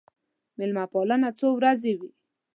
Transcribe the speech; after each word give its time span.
مېلمه 0.57 0.85
پالنه 0.91 1.29
څو 1.39 1.47
ورځې 1.57 1.93
وي. 1.99 2.11